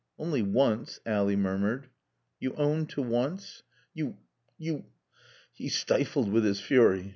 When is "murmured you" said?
1.35-2.55